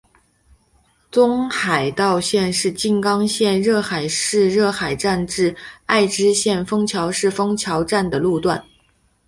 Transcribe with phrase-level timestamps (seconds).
[1.11, 8.65] 东海道线的静冈县热海市热海站至爱知县丰桥市丰桥站的路段。